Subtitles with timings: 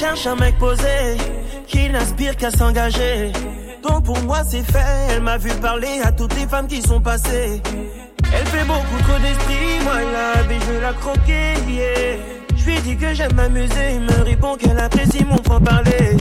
[0.00, 1.18] recherche un mec posé,
[1.66, 3.32] qui n'aspire qu'à s'engager.
[3.82, 4.78] Donc pour moi c'est fait,
[5.10, 7.60] elle m'a vu parler à toutes les femmes qui sont passées.
[8.32, 12.16] Elle fait beaucoup trop d'esprit, moi la vie je la croquer, yeah.
[12.56, 16.16] Je lui dis que j'aime m'amuser, il me répond qu'elle apprécie mon franc-parler.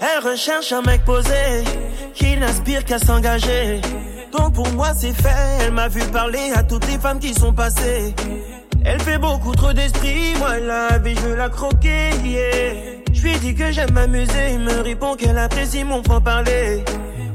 [0.00, 1.64] Elle recherche un mec posé,
[2.14, 3.80] qui n'aspire qu'à s'engager.
[4.32, 5.28] Donc pour moi c'est fait,
[5.60, 8.14] elle m'a vu parler à toutes les femmes qui sont passées.
[8.84, 12.91] Elle fait beaucoup trop d'esprit, moi la vie je la croquer, yeah.
[13.22, 16.82] Je lui dis que j'aime m'amuser, il me répond qu'elle apprécie mon franc-parler.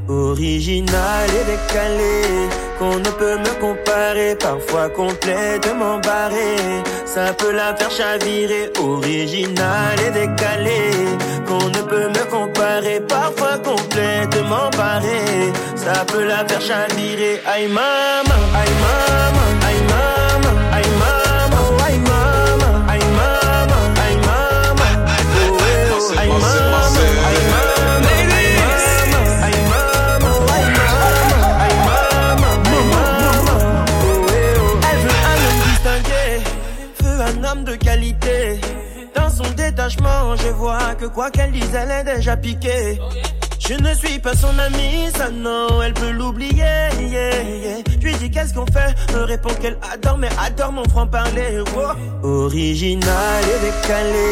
[0.09, 6.57] Original et décalé, qu'on ne peut me comparer, parfois complètement barré.
[7.05, 10.91] Ça peut la faire chavirer, original et décalé,
[11.47, 15.53] qu'on ne peut me comparer, parfois complètement barré.
[15.77, 19.56] Ça peut la faire chavirer, aïe maman, aïe maman, aïe maman,
[41.17, 42.99] quoi qu'elle dise, elle est déjà piquée.
[43.57, 47.81] Je ne suis pas son amie, ça non, elle peut l'oublier, yeah, yeah.
[47.89, 51.95] Je lui dis qu'est-ce qu'on fait, me répond qu'elle adore, mais adore mon franc-parler, wow.
[52.45, 54.29] Original et décalé,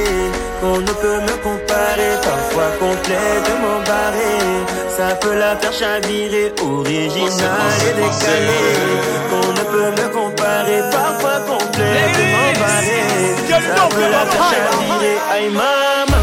[0.61, 4.35] qu'on ne peut me comparer, parfois complètement barré.
[4.95, 8.61] Ça peut la faire chavirer, original et décalé,
[9.31, 13.01] qu'on ne peut me comparer, parfois complètement barré.
[13.49, 16.14] Ça peut la faire chavirer, aïe maman,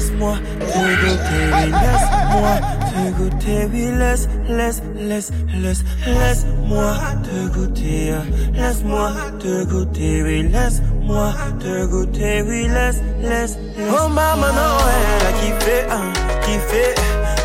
[0.00, 1.46] laisse-moi te goûter,
[1.82, 2.54] laisse-moi
[2.90, 5.82] te goûter, oui, laisse, laisse, laisse, laisse.
[6.30, 8.24] Laisse-moi te goûter, hein.
[8.54, 9.10] laisse-moi
[9.40, 13.90] te goûter, oui, laisse-moi te goûter, oui, laisse, laisse, laisse.
[13.90, 16.12] Oh maman, non, elle a kiffé, hein,
[16.44, 16.84] kiffé,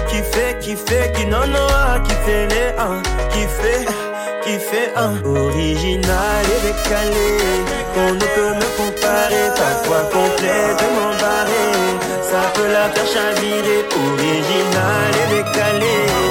[0.10, 3.02] kiffé, kiffé, qui non, non, ah, kiffé les, hein,
[3.32, 3.86] kiffé
[4.44, 7.30] qui fait un original et décalé
[7.96, 11.66] qu'on ne peut me comparer, parfois complètement barré.
[12.22, 16.25] Ça peut la faire chavirer, original et décalé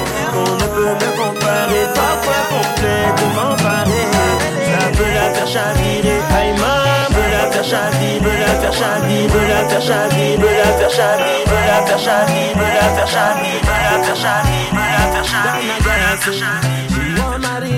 [16.25, 17.71] She want marry.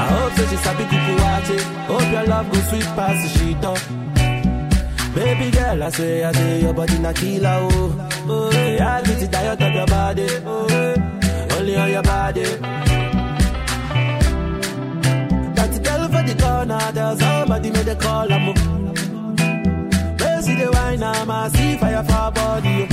[0.00, 1.62] I hope that she sabi kuku watch it.
[1.88, 3.78] Hope your love go sweet past the sheet up.
[5.14, 8.08] Baby girl, I say, I say, your body na killer, oh.
[8.28, 10.28] Oh, I get it of your body.
[10.46, 11.58] Oh.
[11.58, 12.44] Only on your body.
[15.56, 18.87] That girl for the corner, there's somebody made a call, I'm
[20.98, 22.86] wine, I'm a see fire for body.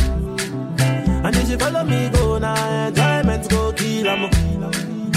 [1.25, 5.14] And if you follow me, go now, enjoyment go kill, I'm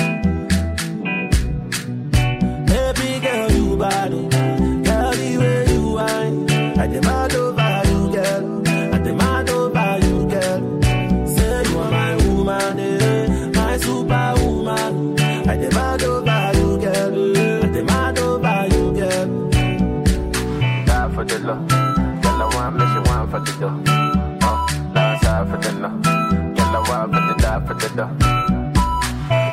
[27.98, 28.14] dough.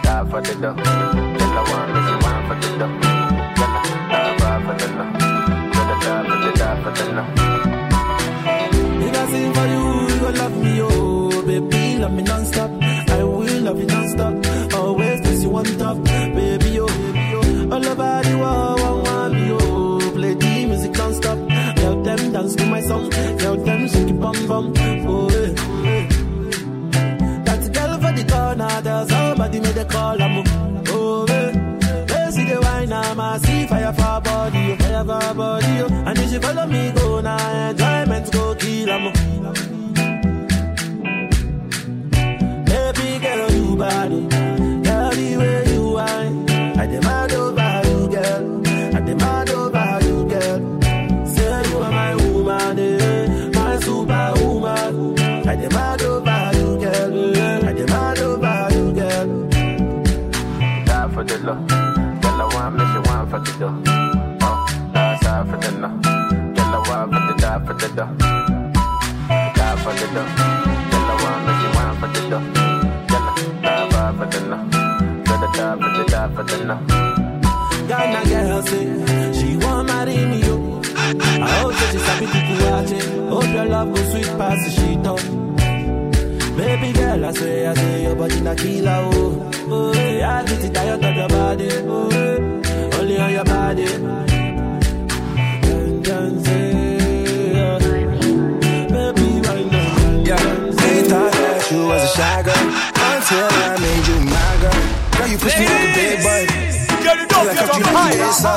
[0.06, 0.76] Die for the dough.
[0.78, 2.94] I want me, she want for the dough.
[3.02, 3.70] I
[4.66, 4.88] for the I for the
[5.74, 5.84] for
[7.08, 7.16] the
[9.08, 12.72] I sing for you, you gon' love me, oh Baby, love me non-stop.
[13.10, 14.34] I will love you non-stop.
[14.76, 17.74] Always place you on top Baby, oh, baby, oh.
[17.74, 20.12] All over the world, one want me, oh.
[20.14, 21.40] Play the music non-stop.
[21.78, 23.10] Tell them dance to my song.
[23.10, 24.74] Tell them shake it bum bum.
[24.78, 25.15] oh,
[30.22, 30.44] I'm
[30.88, 31.52] Oh, eh
[32.08, 36.04] They see the wine, I'm a see fire for body, fire for body, oh.
[36.08, 39.65] And if she follow me, go now, enjoyment go kill, I'm
[67.96, 68.08] she the
[70.14, 70.36] dough.
[77.88, 80.42] Girl, say she want marry me.
[81.42, 83.00] I hope that she sabi kukuwache.
[83.30, 85.22] Hope your love go sweet past the sheet up.
[86.58, 89.52] Baby girl, I swear, I say your body na killer oh.
[89.70, 91.70] Oh, I get tired of your body.
[91.88, 94.25] Oh, only on your body.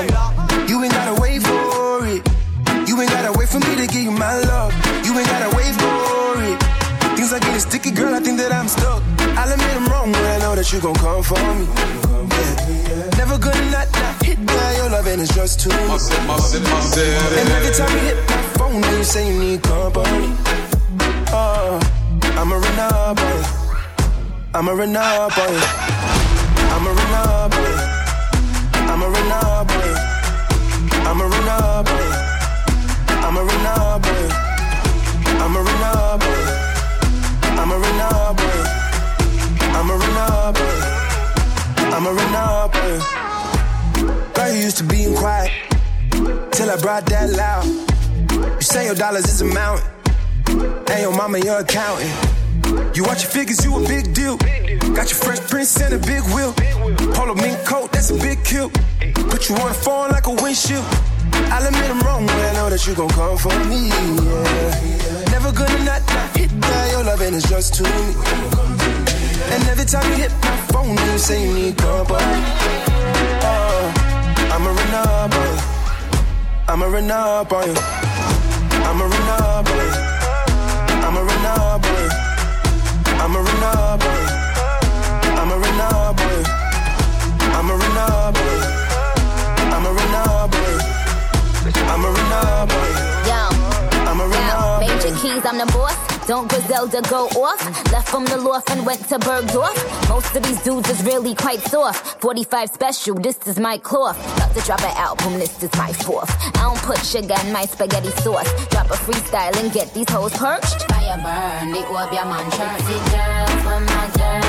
[0.04, 0.12] You.
[0.68, 2.22] You ain't gotta wait for it.
[2.88, 4.72] You ain't gotta wait for me to give you my love.
[5.04, 6.58] You ain't gotta wait for it.
[7.16, 8.14] Things are getting sticky, girl.
[8.14, 9.02] I think that I'm stuck.
[9.36, 11.66] I'll admit I'm wrong, but I know that you gon' come for me.
[11.66, 13.18] Yeah.
[13.18, 16.08] Never gonna not, not hit by your love, and it's just too much.
[16.12, 20.32] And every time you hit my phone, then you say you need company.
[21.32, 21.80] Uh, oh,
[22.36, 23.44] I'm a run up on you.
[24.54, 25.60] I'm a run up on you.
[26.72, 27.57] I'm a run
[41.98, 42.06] you.
[42.06, 44.32] I'm a run up you.
[44.34, 45.50] Girl, you used to being quiet
[46.52, 47.64] till I brought that loud.
[48.56, 49.86] You say your dollars is a mountain,
[50.48, 52.10] and your mama your accountant.
[52.96, 54.36] You watch your figures, you a big deal.
[54.94, 56.52] Got your fresh prince and a big wheel.
[57.14, 58.70] Polo mink coat, that's a big kill.
[59.30, 60.84] Put you on the phone like a windshield.
[61.50, 63.88] I'll admit I'm wrong, but I know that you gon' come for me.
[63.88, 65.30] Yeah.
[65.30, 68.67] Never gonna not, not hit by your love, and it's just too
[69.88, 72.18] time you hit my phone, you say you need company,
[73.40, 75.52] Oh, uh, I'm a runner boy.
[76.68, 77.72] I'm a runner boy.
[78.84, 79.88] I'm a runner boy.
[81.06, 82.04] I'm a runner boy.
[83.22, 84.22] I'm a runner boy.
[85.40, 86.38] I'm a runner boy.
[87.56, 88.57] I'm a runner boy.
[96.28, 97.58] Don't Griselda go off?
[97.90, 100.08] Left from the loft and went to Bergdorf.
[100.10, 102.20] Most of these dudes is really quite soft.
[102.20, 104.18] 45 special, this is my cloth.
[104.36, 106.30] About to drop an album, this is my fourth.
[106.54, 108.50] I don't put sugar in my spaghetti sauce.
[108.68, 110.82] Drop a freestyle and get these hoes perched.
[110.92, 112.82] Fire burn, the up your man church.
[112.82, 114.47] See girls, my girls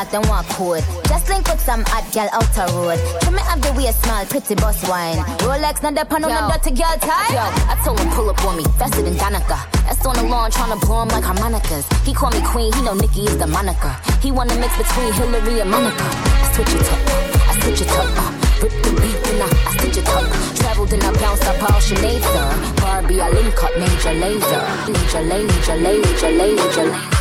[0.00, 0.84] game pan like them walk code.
[1.08, 2.98] Just link with some hot gal out the road.
[3.20, 5.18] Tell me have the way small, pretty boss wine.
[5.40, 7.32] Rolex, not the pan on dirty girl tie.
[7.32, 9.58] Yo, I told him pull up on me, faster than Danica.
[9.84, 11.86] That's on the lawn trying to blow him like harmonicas.
[12.04, 13.94] He call me queen, he know Nicki is the moniker.
[14.20, 16.04] He wanna mix between Hillary and Monica.
[16.04, 17.00] I switch it up,
[17.48, 18.08] I switch it up.
[18.16, 18.32] Uh,
[18.62, 20.24] rip the beat and I, I stitch it up.
[20.56, 22.48] Traveled and I bounced up all Sinead, sir.
[22.80, 24.64] Barbie, I link up Major Lazer.
[24.88, 27.19] Major, laser, laser, laser, laser.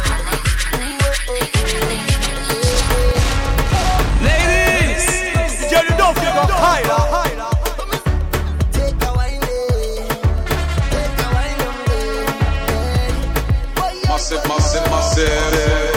[15.16, 15.88] said it.